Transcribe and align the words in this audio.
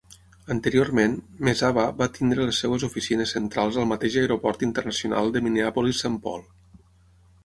Anteriorment, 0.53 1.17
Mesaba 1.47 1.83
va 1.99 2.07
tenir 2.15 2.39
les 2.39 2.61
seves 2.63 2.85
oficines 2.87 3.33
centrals 3.37 3.77
al 3.81 3.87
mateix 3.91 4.17
aeroport 4.23 4.65
internacional 4.69 5.29
de 5.37 5.43
Minneapolis-Saint 5.49 6.17
Paul. 6.25 6.43